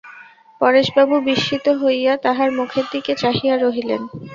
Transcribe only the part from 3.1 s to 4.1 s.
চাহিয়া রহিলেন।